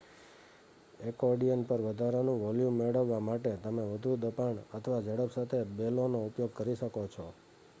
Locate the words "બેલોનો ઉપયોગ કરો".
5.75-6.73